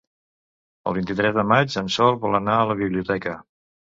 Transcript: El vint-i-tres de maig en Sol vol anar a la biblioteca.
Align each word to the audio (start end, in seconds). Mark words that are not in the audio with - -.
El 0.91 0.95
vint-i-tres 0.97 1.35
de 1.35 1.43
maig 1.51 1.75
en 1.81 1.91
Sol 1.97 2.17
vol 2.23 2.39
anar 2.39 2.57
a 2.63 2.65
la 2.73 2.77
biblioteca. 2.81 3.35